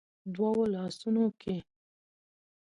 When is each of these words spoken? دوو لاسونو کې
دوو 0.35 0.53
لاسونو 0.73 1.25
کې 1.41 1.55